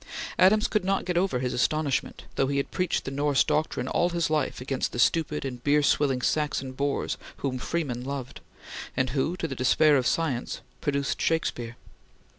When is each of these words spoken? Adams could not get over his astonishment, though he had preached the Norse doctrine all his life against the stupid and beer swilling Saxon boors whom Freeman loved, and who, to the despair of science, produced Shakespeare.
Adams 0.39 0.67
could 0.67 0.83
not 0.83 1.05
get 1.05 1.15
over 1.15 1.37
his 1.37 1.53
astonishment, 1.53 2.23
though 2.33 2.47
he 2.47 2.57
had 2.57 2.71
preached 2.71 3.05
the 3.05 3.11
Norse 3.11 3.43
doctrine 3.43 3.87
all 3.87 4.09
his 4.09 4.31
life 4.31 4.59
against 4.59 4.93
the 4.93 4.97
stupid 4.97 5.45
and 5.45 5.63
beer 5.63 5.83
swilling 5.83 6.23
Saxon 6.23 6.71
boors 6.71 7.17
whom 7.37 7.59
Freeman 7.59 8.03
loved, 8.03 8.41
and 8.97 9.11
who, 9.11 9.37
to 9.37 9.47
the 9.47 9.53
despair 9.53 9.97
of 9.97 10.07
science, 10.07 10.61
produced 10.81 11.21
Shakespeare. 11.21 11.75